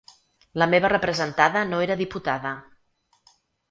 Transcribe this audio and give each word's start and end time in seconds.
La 0.61 0.67
meva 0.71 0.91
representada 0.93 1.63
no 1.69 1.85
era 1.91 2.01
diputada. 2.03 2.59